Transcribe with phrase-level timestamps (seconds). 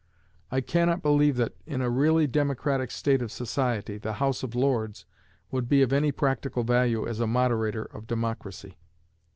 [0.49, 4.55] I can not believe that, in a really democratic state of society, the House of
[4.55, 5.05] Lords
[5.51, 8.79] would be of any practical value as a moderator of democracy.